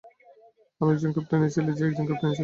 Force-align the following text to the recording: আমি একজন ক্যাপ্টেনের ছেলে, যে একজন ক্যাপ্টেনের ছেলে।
আমি 0.81 0.89
একজন 0.93 1.11
ক্যাপ্টেনের 1.15 1.51
ছেলে, 1.55 1.71
যে 1.77 1.83
একজন 1.89 2.05
ক্যাপ্টেনের 2.07 2.29
ছেলে। 2.29 2.39